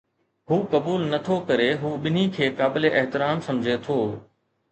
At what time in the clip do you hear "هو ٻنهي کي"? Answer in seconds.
1.81-2.49